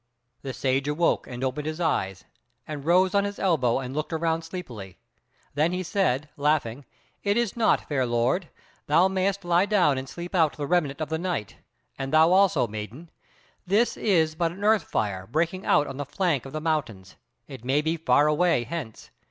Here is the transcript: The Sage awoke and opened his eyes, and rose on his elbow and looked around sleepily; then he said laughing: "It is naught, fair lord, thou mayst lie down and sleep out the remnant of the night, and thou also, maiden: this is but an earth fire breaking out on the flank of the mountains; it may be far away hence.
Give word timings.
The 0.41 0.51
Sage 0.51 0.87
awoke 0.87 1.27
and 1.27 1.43
opened 1.43 1.67
his 1.67 1.79
eyes, 1.79 2.23
and 2.67 2.83
rose 2.83 3.13
on 3.13 3.23
his 3.23 3.37
elbow 3.37 3.77
and 3.77 3.95
looked 3.95 4.11
around 4.11 4.41
sleepily; 4.41 4.97
then 5.53 5.73
he 5.73 5.83
said 5.83 6.27
laughing: 6.37 6.85
"It 7.21 7.37
is 7.37 7.55
naught, 7.55 7.87
fair 7.87 8.07
lord, 8.07 8.49
thou 8.87 9.07
mayst 9.09 9.45
lie 9.45 9.67
down 9.67 9.99
and 9.99 10.09
sleep 10.09 10.33
out 10.33 10.57
the 10.57 10.65
remnant 10.65 11.01
of 11.01 11.09
the 11.09 11.19
night, 11.19 11.57
and 11.99 12.11
thou 12.11 12.31
also, 12.31 12.65
maiden: 12.65 13.11
this 13.67 13.95
is 13.95 14.33
but 14.33 14.51
an 14.51 14.63
earth 14.63 14.85
fire 14.85 15.27
breaking 15.27 15.67
out 15.67 15.85
on 15.85 15.97
the 15.97 16.03
flank 16.05 16.47
of 16.47 16.51
the 16.53 16.59
mountains; 16.61 17.15
it 17.47 17.63
may 17.63 17.83
be 17.83 17.95
far 17.95 18.25
away 18.25 18.63
hence. 18.63 19.11